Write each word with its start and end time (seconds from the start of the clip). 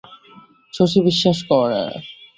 শশী 0.73 0.99
বিশ্বাস 1.07 1.37
করে 1.49 1.79
না। 1.83 1.95